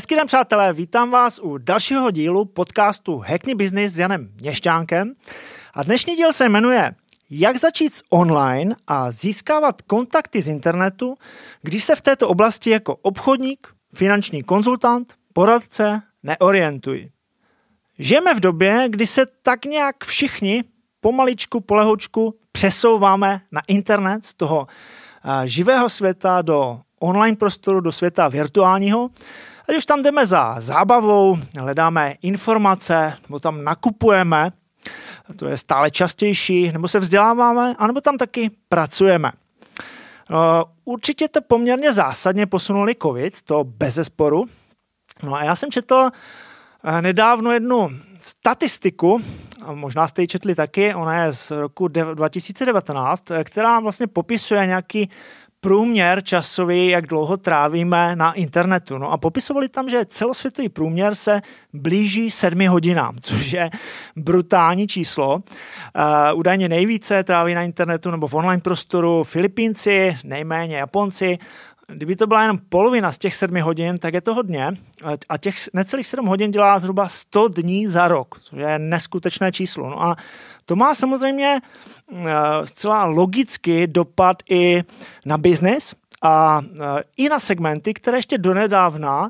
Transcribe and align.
Hezký 0.00 0.14
den, 0.14 0.26
přátelé, 0.26 0.72
vítám 0.72 1.10
vás 1.10 1.38
u 1.42 1.58
dalšího 1.58 2.10
dílu 2.10 2.44
podcastu 2.44 3.18
Hackney 3.18 3.54
Business 3.54 3.94
s 3.94 3.98
Janem 3.98 4.30
Měšťánkem. 4.40 5.14
A 5.74 5.82
dnešní 5.82 6.16
díl 6.16 6.32
se 6.32 6.48
jmenuje 6.48 6.94
Jak 7.30 7.56
začít 7.56 7.92
online 8.10 8.74
a 8.86 9.10
získávat 9.10 9.82
kontakty 9.82 10.42
z 10.42 10.48
internetu, 10.48 11.14
když 11.62 11.84
se 11.84 11.96
v 11.96 12.00
této 12.00 12.28
oblasti 12.28 12.70
jako 12.70 12.96
obchodník, 12.96 13.68
finanční 13.94 14.42
konzultant, 14.42 15.14
poradce 15.32 16.02
neorientují. 16.22 17.10
Žijeme 17.98 18.34
v 18.34 18.40
době, 18.40 18.86
kdy 18.88 19.06
se 19.06 19.26
tak 19.42 19.64
nějak 19.64 20.04
všichni 20.04 20.64
pomaličku, 21.00 21.60
polehočku 21.60 22.38
přesouváme 22.52 23.40
na 23.52 23.60
internet 23.68 24.24
z 24.24 24.34
toho 24.34 24.66
eh, 25.24 25.48
živého 25.48 25.88
světa 25.88 26.42
do 26.42 26.80
online 27.00 27.36
prostoru, 27.36 27.80
do 27.80 27.92
světa 27.92 28.28
virtuálního. 28.28 29.10
Ať 29.70 29.76
už 29.76 29.86
tam 29.86 30.02
jdeme 30.02 30.26
za 30.26 30.56
zábavou, 30.58 31.38
hledáme 31.58 32.14
informace, 32.22 33.14
nebo 33.28 33.38
tam 33.38 33.64
nakupujeme, 33.64 34.52
to 35.36 35.48
je 35.48 35.56
stále 35.56 35.90
častější, 35.90 36.72
nebo 36.72 36.88
se 36.88 36.98
vzděláváme, 36.98 37.74
anebo 37.78 38.00
tam 38.00 38.18
taky 38.18 38.50
pracujeme. 38.68 39.30
Eh, 39.30 40.34
určitě 40.84 41.28
to 41.28 41.40
poměrně 41.42 41.92
zásadně 41.92 42.46
posunuli 42.46 42.94
COVID, 43.02 43.42
to 43.42 43.64
bez 43.64 43.94
zesporu. 43.94 44.44
No 45.22 45.34
a 45.34 45.44
já 45.44 45.56
jsem 45.56 45.70
četl 45.70 46.08
eh, 46.84 47.02
nedávno 47.02 47.52
jednu 47.52 47.90
statistiku, 48.20 49.20
možná 49.74 50.08
jste 50.08 50.22
ji 50.22 50.28
četli 50.28 50.54
taky, 50.54 50.94
ona 50.94 51.24
je 51.24 51.32
z 51.32 51.50
roku 51.50 51.88
2019, 51.88 53.30
eh, 53.30 53.44
která 53.44 53.80
vlastně 53.80 54.06
popisuje 54.06 54.66
nějaký 54.66 55.10
průměr 55.60 56.22
časový, 56.22 56.88
jak 56.88 57.06
dlouho 57.06 57.36
trávíme 57.36 58.16
na 58.16 58.32
internetu. 58.32 58.98
No 58.98 59.12
a 59.12 59.16
popisovali 59.16 59.68
tam, 59.68 59.88
že 59.88 60.04
celosvětový 60.04 60.68
průměr 60.68 61.14
se 61.14 61.40
blíží 61.72 62.30
sedmi 62.30 62.66
hodinám, 62.66 63.16
což 63.20 63.52
je 63.52 63.70
brutální 64.16 64.86
číslo. 64.86 65.42
Uh, 66.34 66.42
nejvíce 66.68 67.24
tráví 67.24 67.54
na 67.54 67.62
internetu 67.62 68.10
nebo 68.10 68.28
v 68.28 68.34
online 68.34 68.62
prostoru 68.62 69.24
Filipínci, 69.24 70.16
nejméně 70.24 70.76
Japonci, 70.76 71.38
Kdyby 71.92 72.16
to 72.16 72.26
byla 72.26 72.42
jenom 72.42 72.58
polovina 72.68 73.12
z 73.12 73.18
těch 73.18 73.34
sedmi 73.34 73.60
hodin, 73.60 73.98
tak 73.98 74.14
je 74.14 74.20
to 74.20 74.34
hodně. 74.34 74.72
A 75.28 75.36
těch 75.36 75.54
necelých 75.72 76.06
sedm 76.06 76.26
hodin 76.26 76.50
dělá 76.50 76.78
zhruba 76.78 77.08
100 77.08 77.48
dní 77.48 77.86
za 77.86 78.08
rok, 78.08 78.38
což 78.40 78.58
je 78.58 78.78
neskutečné 78.78 79.52
číslo. 79.52 79.90
No 79.90 80.02
a 80.02 80.16
to 80.64 80.76
má 80.76 80.94
samozřejmě 80.94 81.60
uh, 82.10 82.26
zcela 82.64 83.04
logicky 83.04 83.86
dopad 83.86 84.36
i 84.50 84.84
na 85.24 85.38
biznis, 85.38 85.94
a 86.22 86.60
uh, 86.60 86.84
i 87.16 87.28
na 87.28 87.38
segmenty, 87.38 87.94
které 87.94 88.18
ještě 88.18 88.38
donedávna 88.38 89.22
uh, 89.22 89.28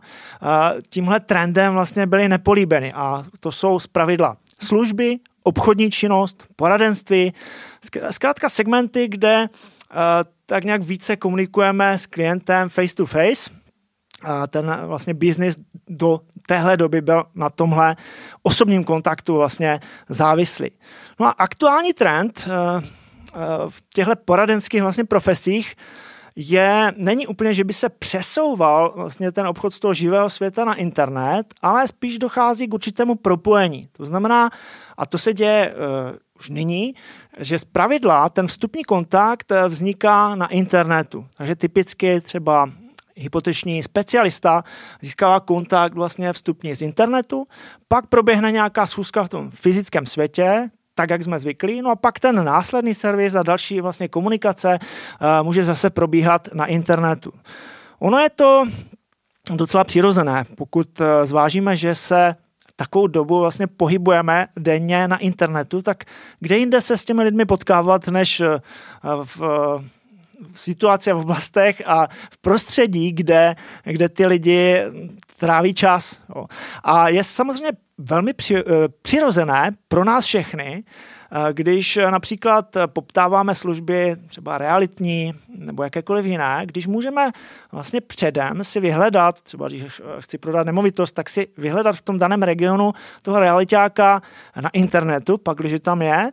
tímhle 0.88 1.20
trendem 1.20 1.72
vlastně 1.72 2.06
byly 2.06 2.28
nepolíbeny. 2.28 2.92
A 2.92 3.24
to 3.40 3.52
jsou 3.52 3.78
zpravidla 3.78 4.36
služby, 4.62 5.18
obchodní 5.42 5.90
činnost, 5.90 6.46
poradenství, 6.56 7.34
zkrátka 8.10 8.48
segmenty, 8.48 9.08
kde 9.08 9.48
tak 10.50 10.64
nějak 10.64 10.82
více 10.82 11.16
komunikujeme 11.16 11.98
s 11.98 12.06
klientem 12.06 12.68
face 12.68 12.94
to 12.94 13.06
face. 13.06 13.50
A 14.22 14.46
ten 14.46 14.78
vlastně 14.86 15.14
business 15.14 15.56
do 15.88 16.20
téhle 16.46 16.76
doby 16.76 17.00
byl 17.00 17.24
na 17.34 17.50
tomhle 17.50 17.96
osobním 18.42 18.84
kontaktu 18.84 19.36
vlastně 19.36 19.80
závislý. 20.08 20.70
No 21.20 21.26
a 21.26 21.30
aktuální 21.30 21.92
trend 21.92 22.48
eh, 22.48 22.50
eh, 23.34 23.38
v 23.68 23.82
těchto 23.94 24.16
poradenských 24.24 24.82
vlastně 24.82 25.04
profesích 25.04 25.74
je, 26.36 26.92
není 26.96 27.26
úplně, 27.26 27.54
že 27.54 27.64
by 27.64 27.72
se 27.72 27.88
přesouval 27.88 28.92
vlastně 28.96 29.32
ten 29.32 29.46
obchod 29.46 29.74
z 29.74 29.80
toho 29.80 29.94
živého 29.94 30.30
světa 30.30 30.64
na 30.64 30.74
internet, 30.74 31.54
ale 31.62 31.88
spíš 31.88 32.18
dochází 32.18 32.68
k 32.68 32.74
určitému 32.74 33.14
propojení. 33.14 33.88
To 33.92 34.06
znamená, 34.06 34.50
a 34.98 35.06
to 35.06 35.18
se 35.18 35.32
děje 35.32 35.74
uh, 35.74 36.16
už 36.40 36.50
nyní, 36.50 36.94
že 37.38 37.58
z 37.58 37.64
pravidla 37.64 38.28
ten 38.28 38.46
vstupní 38.46 38.84
kontakt 38.84 39.52
eh, 39.52 39.68
vzniká 39.68 40.34
na 40.34 40.46
internetu. 40.46 41.26
Takže 41.36 41.56
typicky 41.56 42.20
třeba 42.20 42.70
hypoteční 43.16 43.82
specialista 43.82 44.64
získává 45.00 45.40
kontakt 45.40 45.94
vlastně 45.94 46.32
vstupně 46.32 46.76
z 46.76 46.82
internetu, 46.82 47.46
pak 47.88 48.06
proběhne 48.06 48.52
nějaká 48.52 48.86
schůzka 48.86 49.24
v 49.24 49.28
tom 49.28 49.50
fyzickém 49.50 50.06
světě, 50.06 50.70
tak, 50.94 51.10
jak 51.10 51.22
jsme 51.22 51.38
zvyklí. 51.38 51.82
No 51.82 51.90
a 51.90 51.96
pak 51.96 52.20
ten 52.20 52.44
následný 52.44 52.94
servis 52.94 53.34
a 53.34 53.42
další 53.42 53.80
vlastně 53.80 54.08
komunikace 54.08 54.78
uh, 54.78 55.46
může 55.46 55.64
zase 55.64 55.90
probíhat 55.90 56.48
na 56.54 56.66
internetu. 56.66 57.32
Ono 57.98 58.18
je 58.18 58.30
to 58.30 58.64
docela 59.54 59.84
přirozené, 59.84 60.44
pokud 60.54 61.00
uh, 61.00 61.06
zvážíme, 61.24 61.76
že 61.76 61.94
se 61.94 62.34
takovou 62.80 63.06
dobu 63.06 63.38
vlastně 63.38 63.66
pohybujeme 63.66 64.46
denně 64.56 65.08
na 65.08 65.16
internetu, 65.16 65.82
tak 65.82 66.04
kde 66.40 66.58
jinde 66.58 66.80
se 66.80 66.96
s 66.96 67.04
těmi 67.04 67.22
lidmi 67.22 67.44
potkávat, 67.44 68.08
než 68.08 68.40
uh, 68.40 68.46
v, 69.24 69.40
v 70.52 70.60
situaci 70.60 71.10
a 71.10 71.14
v 71.14 71.18
oblastech 71.18 71.82
a 71.86 72.06
v 72.06 72.38
prostředí, 72.38 73.12
kde, 73.12 73.54
kde 73.84 74.08
ty 74.08 74.26
lidi 74.26 74.82
tráví 75.36 75.74
čas. 75.74 76.20
A 76.84 77.08
je 77.08 77.24
samozřejmě 77.24 77.72
velmi 77.98 78.32
eh, 78.50 78.62
přirozené 79.02 79.70
pro 79.88 80.04
nás 80.04 80.24
všechny, 80.24 80.84
eh, 80.84 81.19
když 81.52 81.98
například 82.10 82.76
poptáváme 82.86 83.54
služby 83.54 84.16
třeba 84.26 84.58
realitní 84.58 85.34
nebo 85.48 85.82
jakékoliv 85.82 86.26
jiné, 86.26 86.62
když 86.64 86.86
můžeme 86.86 87.30
vlastně 87.72 88.00
předem 88.00 88.64
si 88.64 88.80
vyhledat, 88.80 89.42
třeba 89.42 89.68
když 89.68 90.00
chci 90.20 90.38
prodat 90.38 90.66
nemovitost, 90.66 91.12
tak 91.12 91.28
si 91.28 91.48
vyhledat 91.58 91.96
v 91.96 92.02
tom 92.02 92.18
daném 92.18 92.42
regionu 92.42 92.92
toho 93.22 93.40
realitáka 93.40 94.22
na 94.60 94.68
internetu, 94.68 95.38
pak 95.38 95.58
když 95.58 95.74
tam 95.82 96.02
je, 96.02 96.32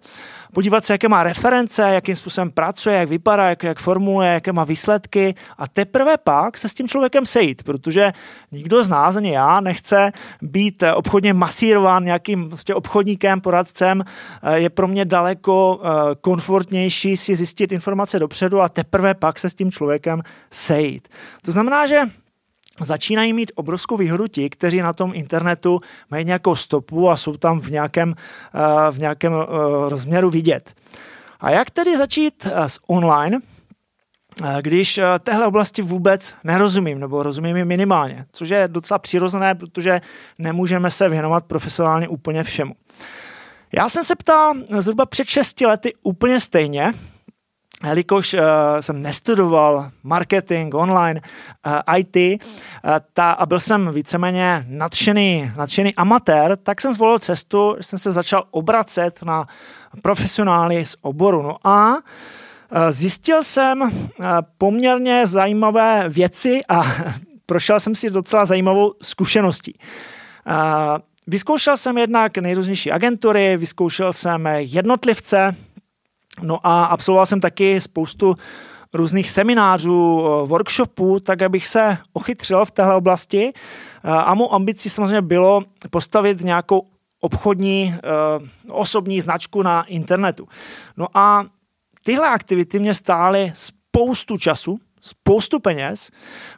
podívat 0.53 0.85
se, 0.85 0.93
jaké 0.93 1.07
má 1.07 1.23
reference, 1.23 1.81
jakým 1.81 2.15
způsobem 2.15 2.51
pracuje, 2.51 2.97
jak 2.97 3.09
vypadá, 3.09 3.49
jak, 3.49 3.63
jak 3.63 3.79
formuluje, 3.79 4.29
jaké 4.29 4.53
má 4.53 4.63
výsledky 4.63 5.35
a 5.57 5.67
teprve 5.67 6.17
pak 6.17 6.57
se 6.57 6.69
s 6.69 6.73
tím 6.73 6.87
člověkem 6.87 7.25
sejít, 7.25 7.63
protože 7.63 8.11
nikdo 8.51 8.83
z 8.83 8.89
nás, 8.89 9.15
ani 9.15 9.31
já, 9.33 9.59
nechce 9.59 10.11
být 10.41 10.83
obchodně 10.93 11.33
masírován 11.33 12.05
nějakým 12.05 12.47
prostě 12.47 12.75
obchodníkem, 12.75 13.41
poradcem. 13.41 14.03
Eh, 14.43 14.59
je 14.59 14.69
pro 14.69 14.86
mě 14.87 15.05
daleko 15.05 15.79
eh, 15.81 15.89
komfortnější 16.21 17.17
si 17.17 17.35
zjistit 17.35 17.71
informace 17.71 18.19
dopředu 18.19 18.61
a 18.61 18.69
teprve 18.69 19.13
pak 19.13 19.39
se 19.39 19.49
s 19.49 19.53
tím 19.53 19.71
člověkem 19.71 20.21
sejít. 20.51 21.07
To 21.41 21.51
znamená, 21.51 21.87
že 21.87 22.01
začínají 22.79 23.33
mít 23.33 23.51
obrovskou 23.55 23.97
výhodu 23.97 24.27
ti, 24.27 24.49
kteří 24.49 24.81
na 24.81 24.93
tom 24.93 25.11
internetu 25.13 25.81
mají 26.11 26.25
nějakou 26.25 26.55
stopu 26.55 27.09
a 27.09 27.15
jsou 27.15 27.37
tam 27.37 27.59
v 27.59 27.71
nějakém, 27.71 28.15
eh, 28.55 28.91
v 28.91 28.99
nějakém 28.99 29.33
eh, 29.33 29.45
rozměru 29.89 30.29
vidět. 30.29 30.73
A 31.39 31.49
jak 31.49 31.69
tedy 31.69 31.97
začít 31.97 32.47
s 32.67 32.79
online, 32.87 33.39
když 34.61 34.99
téhle 35.23 35.47
oblasti 35.47 35.81
vůbec 35.81 36.35
nerozumím, 36.43 36.99
nebo 36.99 37.23
rozumím 37.23 37.57
ji 37.57 37.65
minimálně, 37.65 38.25
což 38.31 38.49
je 38.49 38.67
docela 38.67 38.97
přirozené, 38.99 39.55
protože 39.55 40.01
nemůžeme 40.37 40.91
se 40.91 41.09
věnovat 41.09 41.45
profesionálně 41.45 42.07
úplně 42.07 42.43
všemu. 42.43 42.73
Já 43.71 43.89
jsem 43.89 44.03
se 44.03 44.15
ptal 44.15 44.53
zhruba 44.79 45.05
před 45.05 45.27
6 45.27 45.61
lety 45.61 45.93
úplně 46.03 46.39
stejně, 46.39 46.93
jelikož 47.85 48.33
uh, 48.33 48.41
jsem 48.79 49.01
nestudoval 49.01 49.91
marketing, 50.03 50.75
online, 50.75 51.21
uh, 51.67 51.73
eh, 51.95 51.99
IT 51.99 52.15
uh, 52.15 52.21
eh, 52.23 53.01
ta, 53.13 53.31
a 53.31 53.45
byl 53.45 53.59
jsem 53.59 53.93
víceméně 53.93 54.65
nadšený, 54.67 55.51
nadšený 55.57 55.95
amatér, 55.95 56.57
tak 56.63 56.81
jsem 56.81 56.93
zvolil 56.93 57.19
cestu, 57.19 57.75
že 57.77 57.83
jsem 57.83 57.99
se 57.99 58.11
začal 58.11 58.43
obracet 58.51 59.23
na 59.23 59.47
profesionály 60.01 60.85
z 60.85 60.95
oboru. 61.01 61.41
No 61.41 61.67
a 61.67 61.93
uh, 61.93 61.99
zjistil 62.89 63.43
jsem 63.43 63.91
poměrně 64.57 65.27
zajímavé 65.27 66.09
věci 66.09 66.61
a 66.69 66.81
prošel 67.45 67.79
jsem 67.79 67.95
si 67.95 68.09
docela 68.09 68.45
zajímavou 68.45 68.93
zkušeností. 69.01 69.79
Vyzkoušel 71.27 71.77
jsem 71.77 71.97
jednak 71.97 72.37
nejrůznější 72.37 72.91
agentury, 72.91 73.57
vyzkoušel 73.57 74.13
jsem 74.13 74.47
jednotlivce, 74.57 75.55
No 76.41 76.67
a 76.67 76.85
absolvoval 76.85 77.25
jsem 77.25 77.41
taky 77.41 77.81
spoustu 77.81 78.35
různých 78.93 79.29
seminářů, 79.29 80.25
eh, 80.25 80.47
workshopů, 80.47 81.19
tak 81.19 81.41
abych 81.41 81.67
se 81.67 81.97
ochytřil 82.13 82.65
v 82.65 82.71
téhle 82.71 82.95
oblasti. 82.95 83.53
Eh, 83.53 84.09
a 84.09 84.33
mou 84.33 84.53
ambicí 84.53 84.89
samozřejmě 84.89 85.21
bylo 85.21 85.61
postavit 85.89 86.43
nějakou 86.43 86.87
obchodní 87.19 87.95
eh, 87.95 88.09
osobní 88.71 89.21
značku 89.21 89.61
na 89.61 89.83
internetu. 89.83 90.47
No 90.97 91.07
a 91.13 91.45
tyhle 92.03 92.29
aktivity 92.29 92.79
mě 92.79 92.93
stály 92.93 93.51
spoustu 93.55 94.37
času, 94.37 94.79
spoustu 95.01 95.59
peněz. 95.59 96.11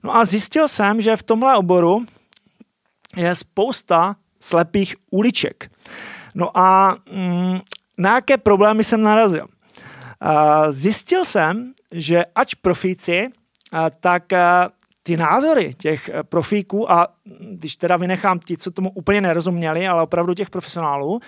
No 0.04 0.15
a 0.15 0.25
zjistil 0.25 0.68
jsem, 0.68 1.01
že 1.01 1.18
v 1.18 1.24
tomhle 1.24 1.57
oboru 1.57 2.06
je 3.15 3.36
spousta 3.36 4.15
slepých 4.39 4.95
uliček. 5.12 5.71
No 6.36 6.57
a 6.57 6.95
mm, 7.12 7.59
na 7.97 8.15
jaké 8.15 8.38
problémy 8.38 8.83
jsem 8.83 9.01
narazil? 9.01 9.47
Zjistil 10.69 11.25
jsem, 11.25 11.74
že 11.91 12.25
ač 12.36 12.53
profíci, 12.53 13.27
tak 14.00 14.24
ty 15.04 15.18
názory 15.18 15.74
těch 15.78 16.10
eh, 16.10 16.24
profíků 16.24 16.92
a 16.92 17.07
když 17.51 17.75
teda 17.75 17.98
vynechám 17.98 18.40
ti, 18.40 18.57
co 18.57 18.72
tomu 18.72 18.90
úplně 18.90 19.22
nerozuměli, 19.22 19.88
ale 19.88 20.04
opravdu 20.04 20.34
těch 20.34 20.50
profesionálů, 20.50 21.19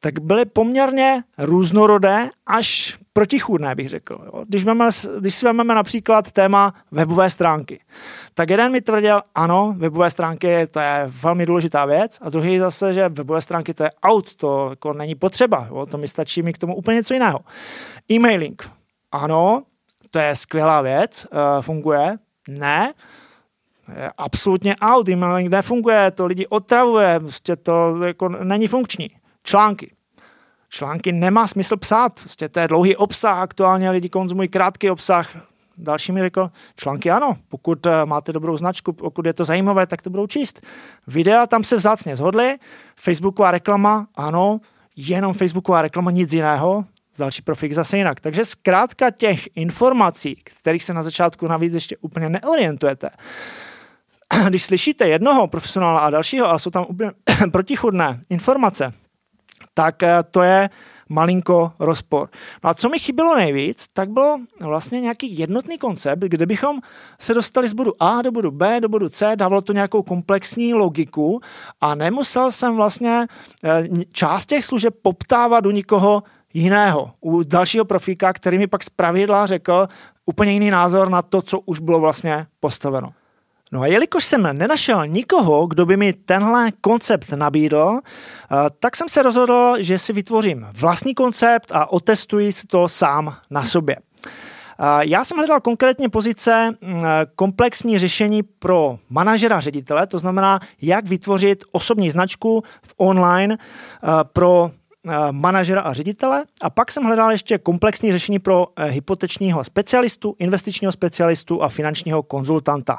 tak 0.00 0.18
byly 0.20 0.44
poměrně 0.44 1.22
různorodé 1.38 2.28
až 2.46 2.98
protichůdné, 3.12 3.74
bych 3.74 3.88
řekl. 3.88 4.18
Jo. 4.26 4.44
Když, 4.48 4.64
veme, 4.64 4.88
když 5.20 5.34
si 5.34 5.46
vezmeme 5.46 5.74
například 5.74 6.32
téma 6.32 6.74
webové 6.92 7.30
stránky, 7.30 7.80
tak 8.34 8.50
jeden 8.50 8.72
mi 8.72 8.80
tvrdil, 8.80 9.22
ano, 9.34 9.74
webové 9.76 10.10
stránky 10.10 10.66
to 10.66 10.80
je 10.80 11.04
velmi 11.22 11.46
důležitá 11.46 11.84
věc 11.84 12.18
a 12.22 12.30
druhý 12.30 12.58
zase, 12.58 12.92
že 12.92 13.08
webové 13.08 13.42
stránky 13.42 13.74
to 13.74 13.84
je 13.84 13.90
out, 14.02 14.34
to 14.34 14.70
jako 14.70 14.92
není 14.92 15.14
potřeba, 15.14 15.66
jo. 15.70 15.86
to 15.86 15.98
mi 15.98 16.08
stačí 16.08 16.42
mi 16.42 16.52
k 16.52 16.58
tomu 16.58 16.76
úplně 16.76 16.94
něco 16.94 17.14
jiného. 17.14 17.40
E-mailing, 18.12 18.70
ano, 19.12 19.62
to 20.10 20.18
je 20.18 20.36
skvělá 20.36 20.80
věc, 20.82 21.26
uh, 21.32 21.62
funguje, 21.62 22.16
ne, 22.48 22.94
absolutně 24.18 24.76
out, 24.76 25.08
e-mailing 25.08 25.50
nefunguje, 25.50 26.10
to 26.10 26.26
lidi 26.26 26.46
otravuje, 26.46 27.20
prostě 27.20 27.56
to 27.56 27.96
jako 28.06 28.28
není 28.28 28.66
funkční. 28.66 29.10
Články. 29.42 29.92
Články 30.68 31.12
nemá 31.12 31.46
smysl 31.46 31.76
psát, 31.76 32.12
prostě 32.20 32.48
to 32.48 32.60
je 32.60 32.68
dlouhý 32.68 32.96
obsah, 32.96 33.38
aktuálně 33.38 33.90
lidi 33.90 34.08
konzumují 34.08 34.48
krátký 34.48 34.90
obsah. 34.90 35.36
Další 35.78 36.12
mi 36.12 36.20
řekl, 36.20 36.50
články 36.76 37.10
ano, 37.10 37.36
pokud 37.48 37.86
eh, 37.86 38.06
máte 38.06 38.32
dobrou 38.32 38.56
značku, 38.56 38.92
pokud 38.92 39.26
je 39.26 39.32
to 39.32 39.44
zajímavé, 39.44 39.86
tak 39.86 40.02
to 40.02 40.10
budou 40.10 40.26
číst. 40.26 40.66
Videa 41.06 41.46
tam 41.46 41.64
se 41.64 41.76
vzácně 41.76 42.16
zhodly, 42.16 42.56
Facebooková 42.96 43.50
reklama, 43.50 44.06
ano, 44.14 44.60
jenom 44.96 45.34
Facebooková 45.34 45.82
reklama, 45.82 46.10
nic 46.10 46.32
jiného, 46.32 46.84
další 47.18 47.42
profik 47.42 47.72
zase 47.72 47.96
jinak. 47.98 48.20
Takže 48.20 48.44
zkrátka 48.44 49.10
těch 49.10 49.56
informací, 49.56 50.36
kterých 50.44 50.84
se 50.84 50.94
na 50.94 51.02
začátku 51.02 51.48
navíc 51.48 51.74
ještě 51.74 51.96
úplně 51.96 52.28
neorientujete, 52.28 53.08
když 54.48 54.62
slyšíte 54.62 55.08
jednoho 55.08 55.46
profesionála 55.46 56.00
a 56.00 56.10
dalšího 56.10 56.50
a 56.50 56.58
jsou 56.58 56.70
tam 56.70 56.84
úplně 56.88 57.10
protichudné 57.52 58.20
informace, 58.30 58.92
tak 59.74 60.02
eh, 60.02 60.22
to 60.30 60.42
je 60.42 60.70
malinko 61.08 61.72
rozpor. 61.78 62.28
No 62.64 62.70
a 62.70 62.74
co 62.74 62.88
mi 62.88 62.98
chybělo 62.98 63.36
nejvíc, 63.36 63.86
tak 63.92 64.10
bylo 64.10 64.38
vlastně 64.60 65.00
nějaký 65.00 65.38
jednotný 65.38 65.78
koncept, 65.78 66.20
kde 66.20 66.46
bychom 66.46 66.80
se 67.20 67.34
dostali 67.34 67.68
z 67.68 67.72
bodu 67.72 67.92
A 68.02 68.22
do 68.22 68.32
bodu 68.32 68.50
B, 68.50 68.80
do 68.80 68.88
bodu 68.88 69.08
C, 69.08 69.36
dávalo 69.36 69.62
to 69.62 69.72
nějakou 69.72 70.02
komplexní 70.02 70.74
logiku 70.74 71.40
a 71.80 71.94
nemusel 71.94 72.50
jsem 72.50 72.76
vlastně 72.76 73.26
eh, 73.64 73.84
část 74.12 74.46
těch 74.46 74.64
služeb 74.64 74.94
poptávat 75.02 75.66
u 75.66 75.70
nikoho 75.70 76.22
jiného, 76.56 77.10
u 77.20 77.42
dalšího 77.42 77.84
profíka, 77.84 78.32
který 78.32 78.58
mi 78.58 78.66
pak 78.66 78.82
z 78.82 78.90
pravidla 78.90 79.46
řekl 79.46 79.86
úplně 80.26 80.52
jiný 80.52 80.70
názor 80.70 81.10
na 81.10 81.22
to, 81.22 81.42
co 81.42 81.60
už 81.60 81.80
bylo 81.80 82.00
vlastně 82.00 82.46
postaveno. 82.60 83.12
No 83.72 83.80
a 83.80 83.86
jelikož 83.86 84.24
jsem 84.24 84.42
nenašel 84.58 85.06
nikoho, 85.06 85.66
kdo 85.66 85.86
by 85.86 85.96
mi 85.96 86.12
tenhle 86.12 86.72
koncept 86.80 87.32
nabídl, 87.32 87.98
eh, 88.00 88.56
tak 88.78 88.96
jsem 88.96 89.08
se 89.08 89.22
rozhodl, 89.22 89.74
že 89.78 89.98
si 89.98 90.12
vytvořím 90.12 90.66
vlastní 90.72 91.14
koncept 91.14 91.72
a 91.72 91.92
otestuji 91.92 92.52
si 92.52 92.66
to 92.66 92.88
sám 92.88 93.36
na 93.50 93.64
sobě. 93.64 93.96
Eh, 93.96 95.00
já 95.00 95.24
jsem 95.24 95.38
hledal 95.38 95.60
konkrétně 95.60 96.08
pozice 96.08 96.70
mm, 96.80 97.00
komplexní 97.34 97.98
řešení 97.98 98.42
pro 98.42 98.98
manažera 99.10 99.60
ředitele, 99.60 100.06
to 100.06 100.18
znamená, 100.18 100.60
jak 100.82 101.06
vytvořit 101.06 101.64
osobní 101.72 102.10
značku 102.10 102.62
v 102.82 102.94
online 102.96 103.56
eh, 103.56 104.08
pro 104.32 104.70
manažera 105.30 105.80
a 105.80 105.92
ředitele. 105.92 106.44
A 106.62 106.70
pak 106.70 106.92
jsem 106.92 107.04
hledal 107.04 107.30
ještě 107.30 107.58
komplexní 107.58 108.12
řešení 108.12 108.38
pro 108.38 108.66
hypotečního 108.84 109.64
specialistu, 109.64 110.36
investičního 110.38 110.92
specialistu 110.92 111.62
a 111.62 111.68
finančního 111.68 112.22
konzultanta. 112.22 112.98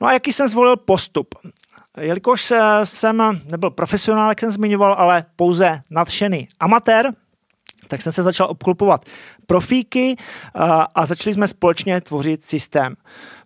No 0.00 0.06
a 0.06 0.12
jaký 0.12 0.32
jsem 0.32 0.48
zvolil 0.48 0.76
postup? 0.76 1.34
Jelikož 2.00 2.52
jsem 2.84 3.40
nebyl 3.50 3.70
profesionál, 3.70 4.28
jak 4.28 4.40
jsem 4.40 4.50
zmiňoval, 4.50 4.94
ale 4.98 5.24
pouze 5.36 5.80
nadšený 5.90 6.48
amatér, 6.60 7.10
tak 7.90 8.02
jsem 8.02 8.12
se 8.12 8.22
začal 8.22 8.46
obklopovat 8.50 9.04
profíky 9.46 10.16
a 10.94 11.06
začali 11.06 11.34
jsme 11.34 11.48
společně 11.48 12.00
tvořit 12.00 12.44
systém. 12.44 12.94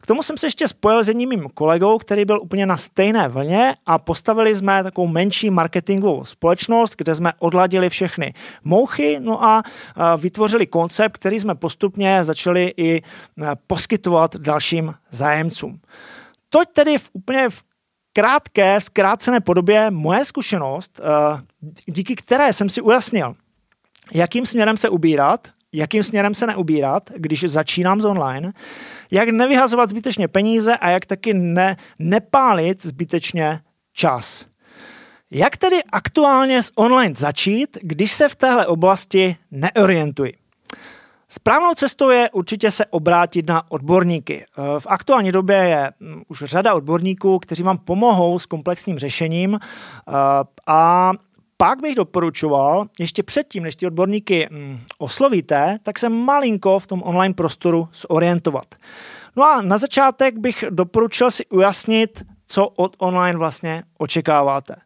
K 0.01 0.07
tomu 0.07 0.23
jsem 0.23 0.39
se 0.39 0.47
ještě 0.47 0.69
spojil 0.69 1.05
s 1.05 1.09
jedním 1.09 1.29
mým 1.29 1.49
kolegou, 1.55 1.99
který 1.99 2.25
byl 2.25 2.41
úplně 2.41 2.67
na 2.67 2.77
stejné 2.77 3.29
vlně 3.29 3.75
a 3.87 3.99
postavili 3.99 4.55
jsme 4.57 4.83
takovou 4.83 5.07
menší 5.09 5.51
marketingovou 5.51 6.25
společnost, 6.25 6.95
kde 6.99 7.15
jsme 7.15 7.33
odladili 7.39 7.91
všechny 7.91 8.35
mouchy, 8.65 9.19
no 9.21 9.45
a 9.45 9.63
vytvořili 10.17 10.67
koncept, 10.67 11.13
který 11.13 11.41
jsme 11.41 11.55
postupně 11.55 12.25
začali 12.25 12.73
i 12.77 13.03
poskytovat 13.67 14.37
dalším 14.37 14.95
zájemcům. 15.11 15.81
Toť 16.49 16.69
tedy 16.73 16.99
v 16.99 17.11
úplně 17.13 17.51
v 17.51 17.63
krátké, 18.13 18.81
zkrácené 18.81 19.41
podobě 19.41 19.91
moje 19.91 20.25
zkušenost, 20.25 21.01
eh, 21.01 21.43
díky 21.87 22.15
které 22.15 22.53
jsem 22.53 22.69
si 22.69 22.81
ujasnil, 22.81 23.35
jakým 24.13 24.47
směrem 24.47 24.77
se 24.77 24.89
ubírat, 24.89 25.49
jakým 25.73 26.03
směrem 26.03 26.35
se 26.35 26.47
neubírat, 26.47 27.11
když 27.17 27.45
začínám 27.45 28.01
z 28.01 28.05
online, 28.05 28.53
jak 29.11 29.29
nevyhazovat 29.29 29.91
zbytečně 29.91 30.29
peníze 30.29 30.77
a 30.77 30.91
jak 30.91 31.07
taky 31.07 31.35
ne, 31.35 31.77
nepálit 31.99 32.87
zbytečně 32.87 33.61
čas. 33.93 34.47
Jak 35.31 35.57
tedy 35.57 35.83
aktuálně 35.93 36.63
s 36.63 36.73
online 36.75 37.15
začít, 37.17 37.79
když 37.83 38.13
se 38.13 38.29
v 38.29 38.35
téhle 38.35 38.67
oblasti 38.67 39.37
neorientuji? 39.51 40.33
Správnou 41.29 41.75
cestou 41.75 42.11
je 42.11 42.31
určitě 42.31 42.71
se 42.71 42.87
obrátit 42.87 43.49
na 43.49 43.71
odborníky. 43.71 44.45
V 44.79 44.87
aktuální 44.87 45.33
době 45.33 45.57
je 45.57 45.93
hm, 46.01 46.23
už 46.29 46.39
řada 46.45 46.75
odborníků, 46.75 47.39
kteří 47.39 47.63
vám 47.63 47.79
pomohou 47.79 48.39
s 48.39 48.47
komplexním 48.47 48.99
řešením 48.99 49.59
eh, 49.59 50.13
a 50.67 51.13
pak 51.57 51.83
bych 51.83 51.95
doporučoval, 51.95 52.87
ještě 52.99 53.23
předtím, 53.23 53.63
než 53.63 53.77
ty 53.77 53.87
odborníky 53.87 54.49
hm, 54.51 54.81
oslovíte, 54.99 55.79
tak 55.83 55.99
se 55.99 56.09
malinko 56.09 56.79
v 56.79 56.87
tom 56.87 57.03
online 57.05 57.35
prostoru 57.35 57.89
zorientovat. 57.93 58.75
No 59.37 59.45
a 59.45 59.63
na 59.63 59.79
začátek 59.79 60.39
bych 60.39 60.65
doporučil 60.71 61.31
si 61.31 61.47
ujasnit, 61.47 62.23
co 62.47 62.69
od 62.69 62.97
online 62.99 63.39
vlastně 63.39 63.83
očekáváte. 63.99 64.77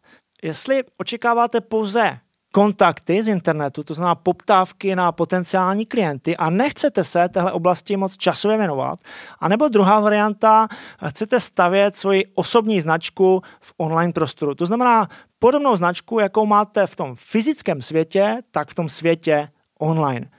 Jestli 0.43 0.83
očekáváte 0.97 1.61
pouze 1.61 2.19
kontakty 2.51 3.23
z 3.23 3.27
internetu, 3.27 3.83
to 3.83 3.93
znamená 3.93 4.15
poptávky 4.15 4.95
na 4.95 5.11
potenciální 5.11 5.85
klienty 5.85 6.37
a 6.37 6.49
nechcete 6.49 7.03
se 7.03 7.29
téhle 7.29 7.51
oblasti 7.51 7.97
moc 7.97 8.17
časově 8.17 8.57
věnovat. 8.57 8.99
A 9.39 9.47
nebo 9.47 9.67
druhá 9.67 9.99
varianta, 9.99 10.67
chcete 11.07 11.39
stavět 11.39 11.95
svoji 11.95 12.25
osobní 12.35 12.81
značku 12.81 13.41
v 13.61 13.73
online 13.77 14.13
prostoru. 14.13 14.55
To 14.55 14.65
znamená 14.65 15.07
podobnou 15.39 15.75
značku, 15.75 16.19
jakou 16.19 16.45
máte 16.45 16.87
v 16.87 16.95
tom 16.95 17.15
fyzickém 17.15 17.81
světě, 17.81 18.37
tak 18.51 18.69
v 18.69 18.73
tom 18.75 18.89
světě 18.89 19.49
online. 19.79 20.29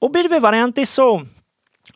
Obě 0.00 0.22
dvě 0.22 0.40
varianty 0.40 0.86
jsou 0.86 1.20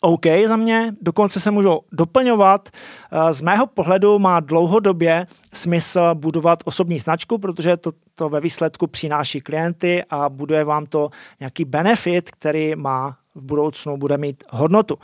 OK 0.00 0.26
za 0.46 0.56
mě, 0.56 0.92
dokonce 1.00 1.40
se 1.40 1.50
můžou 1.50 1.80
doplňovat. 1.92 2.68
Eh, 2.68 3.32
z 3.32 3.40
mého 3.40 3.66
pohledu 3.66 4.18
má 4.18 4.40
dlouhodobě 4.40 5.26
smysl 5.52 6.14
budovat 6.14 6.58
osobní 6.64 6.98
značku, 6.98 7.38
protože 7.38 7.76
to, 7.76 7.92
to 8.14 8.28
ve 8.28 8.40
výsledku 8.40 8.86
přináší 8.86 9.40
klienty 9.40 10.04
a 10.10 10.28
buduje 10.28 10.64
vám 10.64 10.86
to 10.86 11.10
nějaký 11.40 11.64
benefit, 11.64 12.30
který 12.30 12.76
má 12.76 13.16
v 13.34 13.44
budoucnu 13.44 13.96
bude 13.96 14.18
mít 14.18 14.44
hodnotu. 14.50 14.98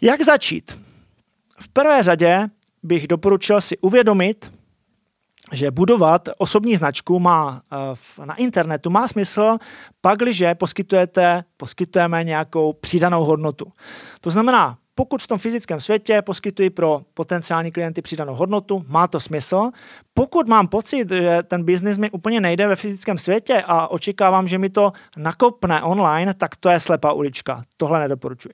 Jak 0.00 0.22
začít? 0.22 0.78
V 1.60 1.68
prvé 1.68 2.02
řadě 2.02 2.48
bych 2.82 3.08
doporučil 3.08 3.60
si 3.60 3.78
uvědomit, 3.78 4.52
že 5.52 5.70
budovat 5.70 6.28
osobní 6.38 6.76
značku 6.76 7.20
má 7.20 7.62
eh, 7.72 8.26
na 8.26 8.34
internetu 8.34 8.90
má 8.90 9.08
smysl, 9.08 9.58
pakliže 10.00 10.54
poskytujete, 10.54 11.44
poskytujeme 11.56 12.24
nějakou 12.24 12.72
přidanou 12.72 13.24
hodnotu. 13.24 13.72
To 14.20 14.30
znamená, 14.30 14.76
pokud 14.94 15.22
v 15.22 15.26
tom 15.26 15.38
fyzickém 15.38 15.80
světě 15.80 16.22
poskytuji 16.22 16.70
pro 16.70 17.00
potenciální 17.14 17.72
klienty 17.72 18.02
přidanou 18.02 18.34
hodnotu, 18.34 18.84
má 18.88 19.06
to 19.06 19.20
smysl. 19.20 19.70
Pokud 20.14 20.48
mám 20.48 20.68
pocit, 20.68 21.10
že 21.10 21.38
ten 21.42 21.64
biznis 21.64 21.98
mi 21.98 22.10
úplně 22.10 22.40
nejde 22.40 22.66
ve 22.66 22.76
fyzickém 22.76 23.18
světě 23.18 23.62
a 23.66 23.88
očekávám, 23.88 24.48
že 24.48 24.58
mi 24.58 24.70
to 24.70 24.92
nakopne 25.16 25.82
online, 25.82 26.34
tak 26.34 26.56
to 26.56 26.70
je 26.70 26.80
slepá 26.80 27.12
ulička. 27.12 27.64
Tohle 27.76 28.00
nedoporučuji. 28.00 28.52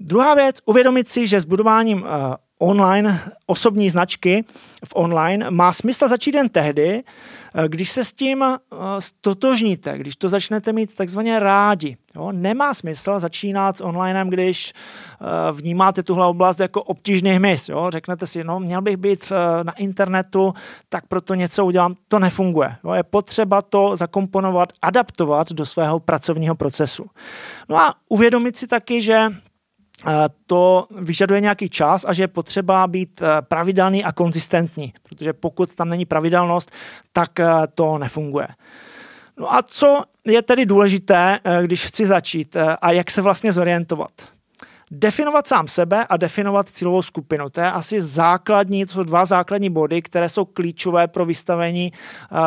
Druhá 0.00 0.34
věc, 0.34 0.56
uvědomit 0.64 1.08
si, 1.08 1.26
že 1.26 1.40
s 1.40 1.44
budováním 1.44 2.04
eh, 2.06 2.36
online 2.58 3.20
osobní 3.46 3.90
značky 3.90 4.44
v 4.84 4.92
online 4.94 5.50
má 5.50 5.72
smysl 5.72 6.08
začít 6.08 6.34
jen 6.34 6.48
tehdy, 6.48 7.02
eh, 7.54 7.68
když 7.68 7.90
se 7.90 8.04
s 8.04 8.12
tím 8.12 8.42
eh, 8.42 8.56
stotožníte, 8.98 9.98
když 9.98 10.16
to 10.16 10.28
začnete 10.28 10.72
mít 10.72 10.96
takzvaně 10.96 11.38
rádi. 11.38 11.96
Jo? 12.16 12.32
Nemá 12.32 12.74
smysl 12.74 13.18
začínat 13.18 13.76
s 13.76 13.80
onlinem, 13.80 14.30
když 14.30 14.72
eh, 14.72 15.52
vnímáte 15.52 16.02
tuhle 16.02 16.26
oblast 16.26 16.60
jako 16.60 16.82
obtížný 16.82 17.30
hmyz. 17.30 17.68
Jo? 17.68 17.90
Řeknete 17.90 18.26
si, 18.26 18.44
no 18.44 18.60
měl 18.60 18.82
bych 18.82 18.96
být 18.96 19.32
na 19.62 19.72
internetu, 19.72 20.54
tak 20.88 21.06
proto 21.06 21.34
něco 21.34 21.64
udělám. 21.64 21.94
To 22.08 22.18
nefunguje. 22.18 22.76
Jo? 22.84 22.92
Je 22.92 23.02
potřeba 23.02 23.62
to 23.62 23.96
zakomponovat, 23.96 24.72
adaptovat 24.82 25.52
do 25.52 25.66
svého 25.66 26.00
pracovního 26.00 26.54
procesu. 26.54 27.06
No 27.68 27.76
a 27.76 27.94
uvědomit 28.08 28.56
si 28.56 28.66
taky, 28.66 29.02
že 29.02 29.28
to 30.46 30.86
vyžaduje 30.90 31.40
nějaký 31.40 31.68
čas 31.68 32.04
a 32.08 32.12
že 32.12 32.22
je 32.22 32.28
potřeba 32.28 32.86
být 32.86 33.22
pravidelný 33.40 34.04
a 34.04 34.12
konzistentní, 34.12 34.94
protože 35.02 35.32
pokud 35.32 35.74
tam 35.74 35.88
není 35.88 36.04
pravidelnost, 36.04 36.70
tak 37.12 37.30
to 37.74 37.98
nefunguje. 37.98 38.48
No 39.36 39.54
a 39.54 39.62
co 39.62 40.02
je 40.24 40.42
tedy 40.42 40.66
důležité, 40.66 41.38
když 41.62 41.86
chci 41.86 42.06
začít 42.06 42.56
a 42.80 42.92
jak 42.92 43.10
se 43.10 43.22
vlastně 43.22 43.52
zorientovat? 43.52 44.10
Definovat 44.90 45.46
sám 45.46 45.68
sebe 45.68 46.06
a 46.08 46.16
definovat 46.16 46.68
cílovou 46.68 47.02
skupinu. 47.02 47.50
To 47.50 47.60
je 47.60 47.72
asi 47.72 48.00
základní, 48.00 48.86
to 48.86 48.92
jsou 48.92 49.02
dva 49.02 49.24
základní 49.24 49.70
body, 49.70 50.02
které 50.02 50.28
jsou 50.28 50.44
klíčové 50.44 51.08
pro 51.08 51.24
vystavení 51.24 51.92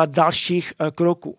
dalších 0.06 0.72
kroků. 0.94 1.38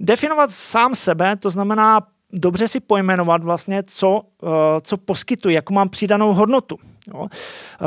Definovat 0.00 0.50
sám 0.50 0.94
sebe, 0.94 1.36
to 1.36 1.50
znamená 1.50 2.00
dobře 2.32 2.68
si 2.68 2.80
pojmenovat 2.80 3.44
vlastně, 3.44 3.82
co, 3.82 4.22
eh, 4.42 4.46
co 4.80 4.96
poskytuji, 4.96 5.54
jakou 5.54 5.74
mám 5.74 5.88
přidanou 5.88 6.34
hodnotu. 6.34 6.78
Jo. 7.14 7.28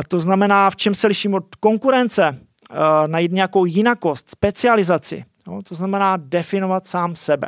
To 0.08 0.20
znamená, 0.20 0.70
v 0.70 0.76
čem 0.76 0.96
se 0.96 1.08
liším 1.08 1.34
od 1.34 1.56
konkurence, 1.56 2.24
eh, 2.28 2.76
najít 3.08 3.32
nějakou 3.32 3.66
jinakost, 3.66 4.30
specializaci. 4.30 5.24
Jo. 5.48 5.62
To 5.70 5.76
znamená 5.76 6.18
definovat 6.18 6.88
sám 6.88 7.16
sebe. 7.16 7.48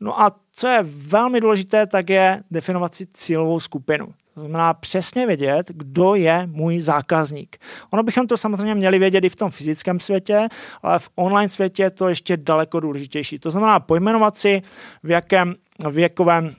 No 0.00 0.20
a 0.20 0.36
co 0.52 0.68
je 0.68 0.78
velmi 0.82 1.40
důležité, 1.40 1.86
tak 1.86 2.10
je 2.10 2.42
definovat 2.50 2.94
si 2.94 3.06
cílovou 3.06 3.60
skupinu. 3.60 4.06
To 4.34 4.40
znamená 4.40 4.74
přesně 4.74 5.26
vědět, 5.26 5.66
kdo 5.68 6.14
je 6.14 6.46
můj 6.46 6.80
zákazník. 6.80 7.56
Ono 7.90 8.02
bychom 8.02 8.26
to 8.26 8.36
samozřejmě 8.36 8.74
měli 8.74 8.98
vědět 8.98 9.24
i 9.24 9.28
v 9.28 9.36
tom 9.36 9.50
fyzickém 9.50 10.00
světě, 10.00 10.48
ale 10.82 10.98
v 10.98 11.10
online 11.14 11.48
světě 11.48 11.82
je 11.82 11.90
to 11.90 12.08
ještě 12.08 12.36
daleko 12.36 12.80
důležitější. 12.80 13.38
To 13.38 13.50
znamená 13.50 13.80
pojmenovat 13.80 14.36
si, 14.36 14.62
v 15.02 15.10
jakém 15.10 15.54
věkovém 15.90 16.50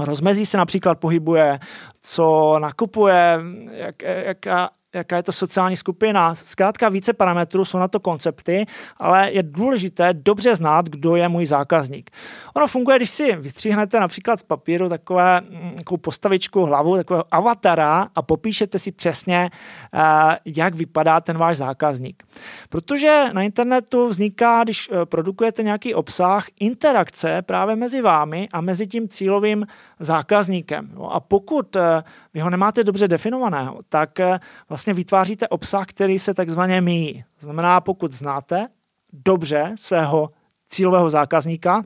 rozmezí 0.00 0.46
se 0.46 0.58
například 0.58 0.98
pohybuje, 0.98 1.58
co 2.02 2.56
nakupuje, 2.58 3.40
jak, 3.72 4.02
jaká, 4.02 4.70
jaká 4.94 5.16
je 5.16 5.22
to 5.22 5.32
sociální 5.32 5.76
skupina. 5.76 6.34
Zkrátka 6.34 6.88
více 6.88 7.12
parametrů, 7.12 7.64
jsou 7.64 7.78
na 7.78 7.88
to 7.88 8.00
koncepty, 8.00 8.66
ale 8.96 9.32
je 9.32 9.42
důležité 9.42 10.14
dobře 10.14 10.56
znát, 10.56 10.88
kdo 10.88 11.16
je 11.16 11.28
můj 11.28 11.46
zákazník. 11.46 12.10
Ono 12.56 12.66
funguje, 12.66 12.96
když 12.96 13.10
si 13.10 13.36
vystříhnete 13.36 14.00
například 14.00 14.40
z 14.40 14.42
papíru 14.42 14.88
takové, 14.88 15.40
mm, 15.40 15.74
takovou 15.76 15.98
postavičku 15.98 16.64
hlavu, 16.64 16.96
takového 16.96 17.24
avatara 17.30 18.08
a 18.14 18.22
popíšete 18.22 18.78
si 18.78 18.92
přesně, 18.92 19.50
eh, 19.94 20.00
jak 20.44 20.74
vypadá 20.74 21.20
ten 21.20 21.38
váš 21.38 21.56
zákazník. 21.56 22.22
Protože 22.68 23.24
na 23.32 23.42
internetu 23.42 24.08
vzniká, 24.08 24.64
když 24.64 24.88
eh, 24.92 25.06
produkujete 25.06 25.62
nějaký 25.62 25.94
obsah, 25.94 26.46
interakce 26.60 27.42
právě 27.42 27.76
mezi 27.76 28.02
vámi 28.02 28.48
a 28.52 28.60
mezi 28.60 28.86
tím 28.86 29.08
cílovým 29.08 29.66
zákazníkem. 30.00 30.90
A 31.10 31.20
pokud 31.20 31.76
eh, 31.76 31.97
vy 32.34 32.40
ho 32.40 32.50
nemáte 32.50 32.84
dobře 32.84 33.08
definovaného, 33.08 33.78
tak 33.88 34.20
eh, 34.20 34.38
vlastně 34.68 34.94
vytváříte 34.94 35.48
obsah, 35.48 35.86
který 35.86 36.18
se 36.18 36.34
takzvaně 36.34 36.80
míjí. 36.80 37.24
Znamená, 37.40 37.80
pokud 37.80 38.12
znáte 38.12 38.68
dobře 39.12 39.74
svého 39.78 40.30
cílového 40.68 41.10
zákazníka, 41.10 41.82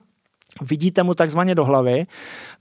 vidíte 0.60 1.02
mu 1.02 1.14
takzvaně 1.14 1.54
do 1.54 1.64
hlavy, 1.64 2.06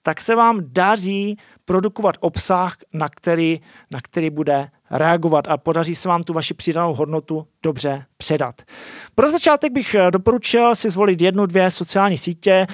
tak 0.01 0.22
se 0.22 0.36
vám 0.36 0.60
daří 0.63 1.38
produkovat 1.65 2.15
obsah, 2.20 2.77
na 2.93 3.10
který, 3.10 3.62
na 3.91 4.00
který 4.01 4.29
bude 4.29 4.70
reagovat 4.91 5.48
a 5.48 5.58
podaří 5.58 5.96
se 5.96 6.10
vám 6.10 6.24
tu 6.24 6.34
vaši 6.34 6.53
přidanou 6.53 6.93
hodnotu 6.93 7.48
dobře 7.63 8.05
předat. 8.17 8.62
Pro 9.15 9.31
začátek 9.31 9.72
bych 9.72 9.96
eh, 9.96 10.12
doporučil 10.12 10.75
si 10.75 10.89
zvolit 10.89 11.22
jednu, 11.22 11.46
dvě 11.46 11.72
sociální 11.72 12.17
sítě, 12.17 12.67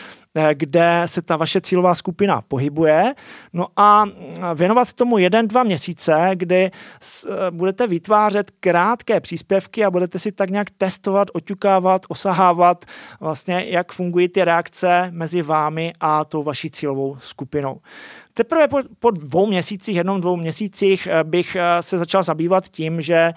kde 0.53 1.01
se 1.05 1.21
ta 1.21 1.35
vaše 1.35 1.61
cílová 1.61 1.95
skupina 1.95 2.41
pohybuje. 2.47 3.13
No 3.53 3.67
a 3.75 4.05
eh, 4.07 4.55
věnovat 4.55 4.93
tomu 4.93 5.17
jeden, 5.17 5.47
dva 5.47 5.63
měsíce, 5.63 6.29
kdy 6.33 6.71
budete 7.51 7.87
vytvářet 7.87 8.51
krátké 8.59 9.19
příspěvky 9.19 9.85
a 9.85 9.91
budete 9.91 10.19
si 10.19 10.31
tak 10.31 10.49
nějak 10.49 10.69
testovat, 10.69 11.27
oťukávat, 11.33 12.01
osahávat 12.07 12.85
vlastně, 13.19 13.65
jak 13.67 13.91
fungují 13.91 14.27
ty 14.29 14.43
reakce 14.43 15.07
mezi 15.11 15.41
vámi 15.41 15.93
a 15.99 16.25
tou 16.25 16.43
vaší 16.43 16.71
cílovou 16.71 17.17
skupinou. 17.19 17.79
Teprve 18.33 18.67
po, 18.67 18.77
po 18.99 19.11
dvou 19.11 19.47
měsících, 19.47 19.95
jednom 19.95 20.21
dvou 20.21 20.35
měsících 20.35 21.07
bych 21.23 21.57
se 21.81 21.97
začal 21.97 22.23
zabývat 22.23 22.69
tím, 22.69 23.01
že 23.01 23.33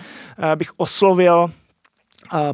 bych 0.54 0.70
oslovil 0.76 1.50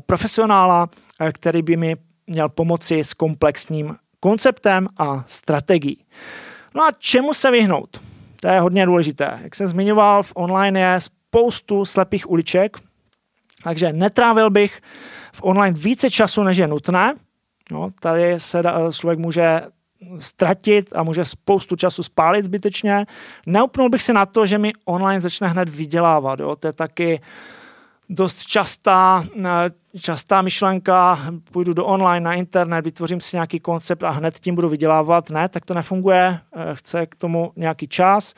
profesionála, 0.07 0.89
který 1.33 1.63
by 1.63 1.77
mi 1.77 1.97
měl 2.27 2.49
pomoci 2.49 2.99
s 2.99 3.15
komplexním 3.15 3.95
konceptem 4.27 4.89
a 4.99 5.25
strategií. 5.27 6.05
No 6.75 6.83
a 6.83 6.93
čemu 6.99 7.35
se 7.35 7.51
vyhnout? 7.51 8.01
To 8.41 8.49
je 8.49 8.61
hodně 8.61 8.87
důležité. 8.87 9.39
Jak 9.43 9.55
jsem 9.55 9.67
zmiňoval, 9.67 10.23
v 10.23 10.33
online 10.35 10.81
je 10.81 11.01
spoustu 11.01 11.85
slepých 11.85 12.31
uliček, 12.31 12.77
takže 13.63 13.93
netrávil 13.93 14.51
bych 14.51 14.81
v 15.33 15.41
online 15.43 15.79
více 15.79 16.11
času, 16.11 16.43
než 16.43 16.57
je 16.57 16.67
nutné. 16.67 17.15
No, 17.71 17.91
tady 18.01 18.41
se 18.41 18.63
člověk 18.93 19.19
může 19.19 19.63
ztratit 20.19 20.91
a 20.97 21.03
může 21.03 21.25
spoustu 21.25 21.77
času 21.77 22.03
spálit 22.03 22.45
zbytečně. 22.45 23.07
Neupnul 23.47 23.89
bych 23.91 24.03
se 24.03 24.13
na 24.13 24.27
to, 24.27 24.47
že 24.47 24.59
mi 24.59 24.73
online 24.85 25.21
začne 25.21 25.49
hned 25.49 25.69
vydělávat. 25.69 26.41
Jo. 26.41 26.57
To 26.57 26.67
je 26.67 26.73
taky 26.73 27.21
dost 28.09 28.47
častá, 28.47 29.25
častá 30.01 30.43
myšlenka, 30.43 31.19
půjdu 31.53 31.73
do 31.73 31.87
online, 31.87 32.25
na 32.25 32.35
internet, 32.35 32.85
vytvořím 32.85 33.21
si 33.21 33.37
nějaký 33.37 33.61
koncept 33.61 34.03
a 34.03 34.11
hned 34.11 34.39
tím 34.39 34.55
budu 34.55 34.69
vydělávat. 34.69 35.31
Ne, 35.31 35.49
tak 35.49 35.65
to 35.65 35.75
nefunguje, 35.75 36.39
eh, 36.57 36.75
chce 36.75 37.07
k 37.07 37.15
tomu 37.15 37.53
nějaký 37.57 37.89
čas. 37.89 38.35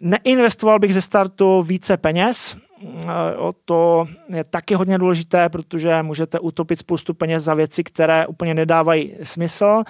Neinvestoval 0.00 0.78
bych 0.78 0.94
ze 0.94 1.00
startu 1.00 1.62
více 1.62 1.96
peněz, 1.96 2.56
eh, 2.82 3.36
o 3.36 3.52
to 3.64 4.06
je 4.28 4.44
taky 4.44 4.74
hodně 4.74 4.98
důležité, 4.98 5.48
protože 5.48 6.02
můžete 6.02 6.40
utopit 6.40 6.78
spoustu 6.78 7.14
peněz 7.14 7.42
za 7.42 7.54
věci, 7.54 7.84
které 7.84 8.26
úplně 8.26 8.54
nedávají 8.54 9.14
smysl. 9.22 9.82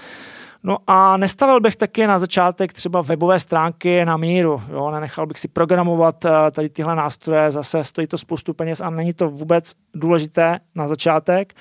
No 0.62 0.76
a 0.86 1.16
nestavil 1.16 1.60
bych 1.60 1.76
taky 1.76 2.06
na 2.06 2.18
začátek 2.18 2.72
třeba 2.72 3.02
webové 3.02 3.40
stránky 3.40 4.04
na 4.04 4.16
míru. 4.16 4.62
Jo? 4.70 4.90
Nenechal 4.90 5.26
bych 5.26 5.38
si 5.38 5.48
programovat 5.48 6.24
eh, 6.24 6.30
tady 6.50 6.68
tyhle 6.68 6.96
nástroje, 6.96 7.50
zase 7.50 7.84
stojí 7.84 8.06
to 8.06 8.18
spoustu 8.18 8.54
peněz 8.54 8.80
a 8.80 8.90
není 8.90 9.12
to 9.12 9.28
vůbec 9.28 9.72
důležité 9.94 10.60
na 10.74 10.88
začátek. 10.88 11.54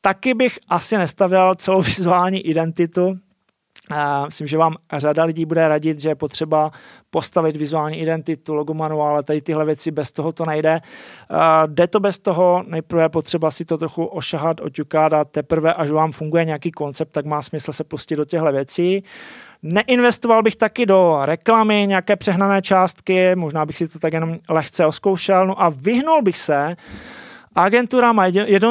Taky 0.00 0.34
bych 0.34 0.58
asi 0.68 0.98
nestavil 0.98 1.54
celou 1.54 1.82
vizuální 1.82 2.40
identitu 2.46 3.18
Myslím, 4.26 4.46
že 4.46 4.58
vám 4.58 4.74
řada 4.92 5.24
lidí 5.24 5.44
bude 5.44 5.68
radit, 5.68 5.98
že 5.98 6.08
je 6.08 6.14
potřeba 6.14 6.70
postavit 7.10 7.56
vizuální 7.56 7.98
identitu, 7.98 8.54
logo 8.54 8.74
manuál, 8.74 9.22
tady 9.22 9.40
tyhle 9.40 9.64
věci, 9.64 9.90
bez 9.90 10.12
toho 10.12 10.32
to 10.32 10.46
nejde. 10.46 10.80
Jde 11.66 11.86
to 11.86 12.00
bez 12.00 12.18
toho, 12.18 12.64
nejprve 12.66 13.08
potřeba 13.08 13.50
si 13.50 13.64
to 13.64 13.78
trochu 13.78 14.04
ošahat, 14.04 14.60
oťukat 14.60 15.12
a 15.12 15.24
teprve, 15.24 15.74
až 15.74 15.90
vám 15.90 16.12
funguje 16.12 16.44
nějaký 16.44 16.70
koncept, 16.70 17.10
tak 17.10 17.26
má 17.26 17.42
smysl 17.42 17.72
se 17.72 17.84
pustit 17.84 18.16
do 18.16 18.24
těchto 18.24 18.52
věcí. 18.52 19.04
Neinvestoval 19.62 20.42
bych 20.42 20.56
taky 20.56 20.86
do 20.86 21.18
reklamy, 21.22 21.86
nějaké 21.86 22.16
přehnané 22.16 22.62
částky, 22.62 23.36
možná 23.36 23.66
bych 23.66 23.76
si 23.76 23.88
to 23.88 23.98
tak 23.98 24.12
jenom 24.12 24.38
lehce 24.48 24.86
oskoušel, 24.86 25.46
no 25.46 25.62
a 25.62 25.68
vyhnul 25.68 26.22
bych 26.22 26.38
se 26.38 26.76
agenturám 27.54 28.18
a 28.18 28.26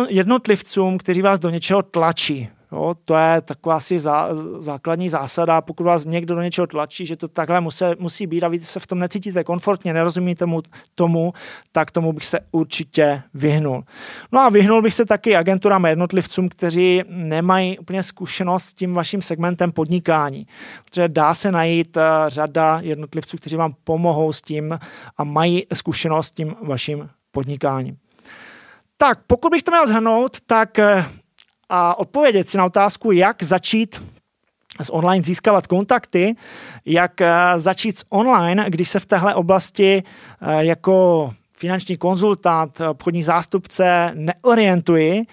jednotlivcům, 0.10 0.98
kteří 0.98 1.22
vás 1.22 1.40
do 1.40 1.50
něčeho 1.50 1.82
tlačí. 1.82 2.50
Jo, 2.72 2.96
to 3.06 3.16
je 3.16 3.42
taková 3.42 3.76
asi 3.76 4.00
zá, 4.00 4.30
základní 4.58 5.10
zásada, 5.10 5.62
pokud 5.62 5.84
vás 5.84 6.06
někdo 6.06 6.36
do 6.36 6.42
něčeho 6.42 6.68
tlačí, 6.68 7.06
že 7.06 7.16
to 7.16 7.28
takhle 7.28 7.62
musí, 7.62 7.86
musí 8.00 8.28
být 8.28 8.44
a 8.44 8.48
vy 8.48 8.60
se 8.60 8.80
v 8.80 8.88
tom 8.88 9.00
necítíte 9.00 9.44
komfortně, 9.44 9.94
nerozumíte 9.94 10.46
mu, 10.46 10.62
tomu, 10.96 11.34
tak 11.72 11.92
tomu 11.92 12.14
bych 12.14 12.26
se 12.26 12.40
určitě 12.52 13.22
vyhnul. 13.34 13.84
No 14.32 14.40
a 14.40 14.50
vyhnul 14.50 14.82
bych 14.82 14.94
se 14.94 15.06
taky 15.06 15.36
agenturám 15.36 15.86
a 15.86 15.90
jednotlivcům, 15.90 16.50
kteří 16.50 17.04
nemají 17.08 17.78
úplně 17.78 18.04
zkušenost 18.04 18.64
s 18.64 18.74
tím 18.74 18.94
vaším 18.94 19.22
segmentem 19.22 19.72
podnikání. 19.72 20.48
Protože 20.86 21.08
dá 21.08 21.34
se 21.34 21.52
najít 21.52 21.98
uh, 21.98 22.04
řada 22.28 22.80
jednotlivců, 22.82 23.38
kteří 23.38 23.56
vám 23.56 23.74
pomohou 23.84 24.34
s 24.34 24.42
tím 24.42 24.80
a 25.18 25.24
mají 25.24 25.64
zkušenost 25.74 26.28
s 26.28 26.32
tím 26.32 26.56
vaším 26.62 27.10
podnikáním. 27.32 27.98
Tak, 28.98 29.20
pokud 29.28 29.50
bych 29.50 29.64
to 29.64 29.72
měl 29.72 29.88
zhrnout, 29.88 30.38
tak 30.46 30.80
eh, 30.80 31.06
a 31.70 32.00
odpovědět 32.00 32.50
si 32.50 32.58
na 32.58 32.66
otázku, 32.66 33.12
jak 33.12 33.44
začít 33.44 34.02
s 34.82 34.94
online 34.94 35.24
získávat 35.24 35.68
kontakty, 35.68 36.36
jak 36.86 37.22
eh, 37.22 37.34
začít 37.56 38.00
s 38.00 38.06
online, 38.10 38.66
když 38.70 38.90
se 38.90 39.00
v 39.00 39.06
téhle 39.06 39.36
oblasti 39.36 40.04
eh, 40.42 40.66
jako 40.66 41.30
finanční 41.58 41.98
konzultant, 41.98 42.82
obchodní 42.82 43.24
zástupce 43.24 44.12
neorientuji, 44.14 45.24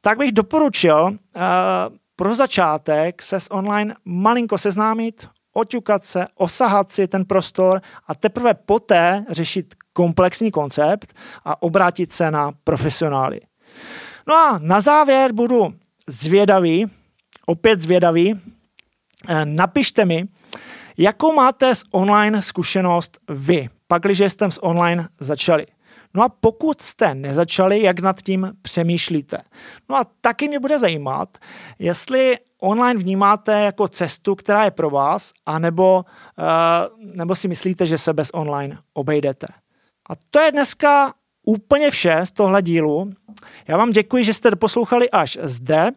tak 0.00 0.18
bych 0.18 0.32
doporučil 0.32 1.16
eh, 1.36 1.40
pro 2.16 2.34
začátek 2.34 3.22
se 3.22 3.40
s 3.40 3.50
online 3.50 3.94
malinko 4.04 4.58
seznámit, 4.58 5.28
oťukat 5.52 6.04
se, 6.04 6.26
osahat 6.34 6.92
si 6.92 7.08
ten 7.08 7.24
prostor 7.24 7.80
a 8.06 8.14
teprve 8.14 8.54
poté 8.54 9.24
řešit 9.30 9.74
komplexní 9.92 10.50
koncept 10.50 11.14
a 11.44 11.62
obrátit 11.62 12.12
se 12.12 12.30
na 12.30 12.52
profesionály. 12.64 13.40
No 14.28 14.34
a 14.34 14.58
na 14.62 14.80
závěr 14.80 15.32
budu 15.32 15.74
zvědavý, 16.08 16.86
opět 17.46 17.80
zvědavý, 17.80 18.40
eh, 19.28 19.44
napište 19.44 20.04
mi, 20.04 20.28
Jakou 20.98 21.32
máte 21.32 21.74
s 21.74 21.84
online 21.90 22.42
zkušenost 22.42 23.18
vy, 23.30 23.68
pakliže 23.86 24.30
jste 24.30 24.50
s 24.50 24.64
online 24.64 25.08
začali? 25.20 25.66
No 26.14 26.22
a 26.24 26.28
pokud 26.28 26.82
jste 26.82 27.14
nezačali, 27.14 27.82
jak 27.82 28.00
nad 28.00 28.22
tím 28.22 28.52
přemýšlíte? 28.62 29.38
No 29.88 29.96
a 29.96 30.04
taky 30.20 30.48
mě 30.48 30.60
bude 30.60 30.78
zajímat, 30.78 31.38
jestli 31.78 32.38
online 32.60 33.00
vnímáte 33.00 33.60
jako 33.60 33.88
cestu, 33.88 34.34
která 34.34 34.64
je 34.64 34.70
pro 34.70 34.90
vás, 34.90 35.32
anebo, 35.46 36.04
uh, 36.38 37.14
nebo 37.16 37.34
si 37.34 37.48
myslíte, 37.48 37.86
že 37.86 37.98
se 37.98 38.12
bez 38.12 38.30
online 38.32 38.78
obejdete. 38.94 39.46
A 40.10 40.12
to 40.30 40.40
je 40.40 40.52
dneska 40.52 41.14
úplně 41.46 41.90
vše 41.90 42.20
z 42.24 42.30
tohle 42.30 42.62
dílu. 42.62 43.10
Já 43.68 43.76
vám 43.76 43.90
děkuji, 43.90 44.24
že 44.24 44.34
jste 44.34 44.50
poslouchali 44.56 45.10
až 45.10 45.38
zde. 45.42 45.90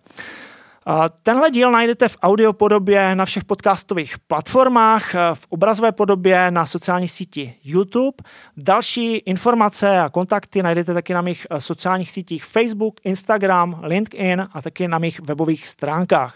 Tenhle 1.23 1.51
díl 1.51 1.71
najdete 1.71 2.09
v 2.09 2.17
audio 2.21 2.53
podobě 2.53 3.15
na 3.15 3.25
všech 3.25 3.43
podcastových 3.43 4.19
platformách, 4.19 5.13
v 5.33 5.45
obrazové 5.49 5.91
podobě 5.91 6.51
na 6.51 6.65
sociální 6.65 7.07
síti 7.07 7.53
YouTube. 7.63 8.17
Další 8.57 9.15
informace 9.15 9.99
a 9.99 10.09
kontakty 10.09 10.63
najdete 10.63 10.93
taky 10.93 11.13
na 11.13 11.21
mých 11.21 11.47
sociálních 11.57 12.11
sítích 12.11 12.45
Facebook, 12.45 12.99
Instagram, 13.03 13.79
LinkedIn 13.83 14.47
a 14.53 14.61
taky 14.61 14.87
na 14.87 14.97
mých 14.97 15.19
webových 15.19 15.67
stránkách. 15.67 16.35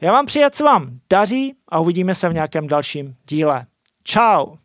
Já 0.00 0.12
vám 0.12 0.26
přeji, 0.26 0.44
se 0.52 0.64
vám 0.64 0.98
daří 1.10 1.54
a 1.68 1.80
uvidíme 1.80 2.14
se 2.14 2.28
v 2.28 2.34
nějakém 2.34 2.66
dalším 2.66 3.14
díle. 3.28 3.66
Ciao! 4.04 4.56